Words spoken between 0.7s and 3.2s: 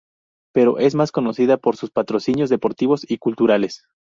es más conocida por sus patrocinios deportivos y